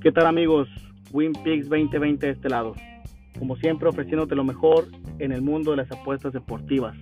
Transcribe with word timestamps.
¿Qué 0.00 0.12
tal 0.12 0.26
amigos? 0.26 0.68
WinPix 1.10 1.68
2020 1.68 2.24
de 2.24 2.32
este 2.32 2.48
lado. 2.48 2.72
Como 3.36 3.56
siempre 3.56 3.88
ofreciéndote 3.88 4.36
lo 4.36 4.44
mejor 4.44 4.86
en 5.18 5.32
el 5.32 5.42
mundo 5.42 5.72
de 5.72 5.78
las 5.78 5.90
apuestas 5.90 6.32
deportivas. 6.32 6.96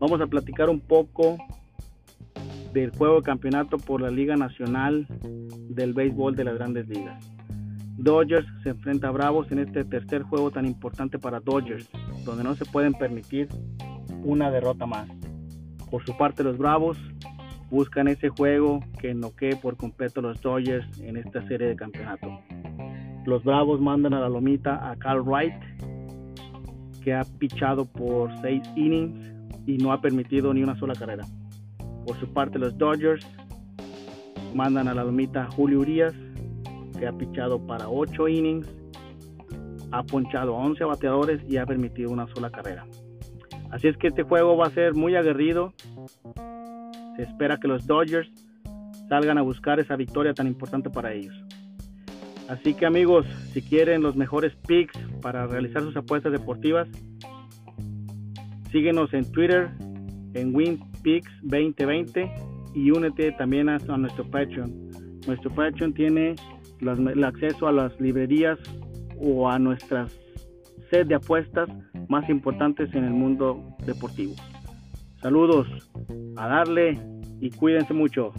Vamos 0.00 0.20
a 0.20 0.26
platicar 0.26 0.68
un 0.68 0.80
poco 0.80 1.38
del 2.72 2.90
juego 2.90 3.18
de 3.18 3.22
campeonato 3.22 3.78
por 3.78 4.00
la 4.00 4.10
Liga 4.10 4.34
Nacional 4.34 5.06
del 5.68 5.94
Béisbol 5.94 6.34
de 6.34 6.44
las 6.44 6.56
Grandes 6.56 6.88
Ligas. 6.88 7.24
Dodgers 7.96 8.48
se 8.64 8.70
enfrenta 8.70 9.06
a 9.06 9.12
Bravos 9.12 9.52
en 9.52 9.60
este 9.60 9.84
tercer 9.84 10.22
juego 10.22 10.50
tan 10.50 10.66
importante 10.66 11.20
para 11.20 11.38
Dodgers, 11.38 11.88
donde 12.24 12.42
no 12.42 12.56
se 12.56 12.64
pueden 12.64 12.94
permitir 12.94 13.48
una 14.24 14.50
derrota 14.50 14.86
más. 14.86 15.08
Por 15.88 16.04
su 16.04 16.16
parte 16.16 16.42
los 16.42 16.58
Bravos 16.58 16.98
buscan 17.70 18.08
ese 18.08 18.28
juego 18.28 18.80
que 19.00 19.14
noquee 19.14 19.56
por 19.56 19.76
completo 19.76 20.20
los 20.20 20.40
Dodgers 20.40 20.86
en 21.00 21.16
esta 21.16 21.46
serie 21.48 21.68
de 21.68 21.76
campeonato. 21.76 22.40
Los 23.24 23.42
Bravos 23.42 23.80
mandan 23.80 24.14
a 24.14 24.20
la 24.20 24.28
lomita 24.28 24.88
a 24.88 24.96
Carl 24.96 25.22
Wright, 25.22 25.54
que 27.02 27.12
ha 27.12 27.24
pichado 27.38 27.84
por 27.84 28.30
seis 28.40 28.62
innings 28.76 29.32
y 29.66 29.78
no 29.78 29.92
ha 29.92 30.00
permitido 30.00 30.54
ni 30.54 30.62
una 30.62 30.78
sola 30.78 30.94
carrera. 30.94 31.24
Por 32.06 32.18
su 32.20 32.32
parte, 32.32 32.58
los 32.58 32.76
Dodgers 32.78 33.26
mandan 34.54 34.86
a 34.88 34.94
la 34.94 35.04
lomita 35.04 35.44
a 35.44 35.50
Julio 35.50 35.80
Urias, 35.80 36.14
que 36.98 37.06
ha 37.06 37.12
pichado 37.12 37.66
para 37.66 37.88
ocho 37.88 38.28
innings, 38.28 38.68
ha 39.90 40.02
ponchado 40.04 40.56
a 40.56 40.58
11 40.64 40.84
bateadores 40.84 41.40
y 41.48 41.56
ha 41.56 41.66
permitido 41.66 42.10
una 42.10 42.26
sola 42.28 42.50
carrera. 42.50 42.86
Así 43.70 43.88
es 43.88 43.96
que 43.96 44.08
este 44.08 44.22
juego 44.22 44.56
va 44.56 44.68
a 44.68 44.70
ser 44.70 44.94
muy 44.94 45.16
aguerrido 45.16 45.72
se 47.16 47.22
espera 47.22 47.58
que 47.58 47.68
los 47.68 47.86
Dodgers 47.86 48.30
salgan 49.08 49.38
a 49.38 49.42
buscar 49.42 49.80
esa 49.80 49.96
victoria 49.96 50.34
tan 50.34 50.46
importante 50.46 50.90
para 50.90 51.12
ellos. 51.12 51.34
Así 52.48 52.74
que 52.74 52.86
amigos, 52.86 53.26
si 53.52 53.62
quieren 53.62 54.02
los 54.02 54.14
mejores 54.14 54.54
picks 54.68 54.96
para 55.20 55.46
realizar 55.46 55.82
sus 55.82 55.96
apuestas 55.96 56.32
deportivas, 56.32 56.88
síguenos 58.70 59.12
en 59.14 59.30
Twitter 59.32 59.70
en 60.34 60.54
WinPicks 60.54 61.30
2020 61.42 62.30
y 62.74 62.90
únete 62.90 63.32
también 63.32 63.68
a, 63.68 63.78
nuestro 63.78 64.24
Patreon. 64.30 64.70
Nuestro 65.26 65.50
Patreon 65.54 65.92
tiene 65.94 66.36
el 66.80 67.24
acceso 67.24 67.66
a 67.66 67.72
las 67.72 67.98
librerías 68.00 68.58
o 69.18 69.48
a 69.48 69.58
nuestras 69.58 70.16
set 70.90 71.08
de 71.08 71.16
apuestas 71.16 71.68
más 72.08 72.28
importantes 72.28 72.94
en 72.94 73.04
el 73.04 73.12
mundo 73.12 73.60
deportivo. 73.84 74.34
Saludos, 75.26 75.66
a 76.36 76.46
darle 76.46 77.00
y 77.40 77.50
cuídense 77.50 77.92
mucho. 77.92 78.32